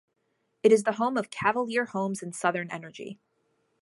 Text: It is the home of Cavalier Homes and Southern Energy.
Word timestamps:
It 0.63 0.71
is 0.71 0.81
the 0.81 0.93
home 0.93 1.15
of 1.15 1.29
Cavalier 1.29 1.85
Homes 1.85 2.23
and 2.23 2.35
Southern 2.35 2.71
Energy. 2.71 3.19